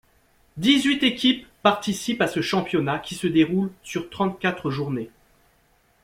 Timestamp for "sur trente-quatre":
3.83-4.71